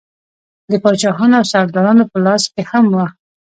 د 0.71 0.73
پاچاهانو 0.83 1.35
او 1.39 1.45
سردارانو 1.53 2.03
په 2.11 2.17
لاس 2.25 2.43
کې 2.53 2.61
هم 2.71 2.85
وه. 2.95 3.07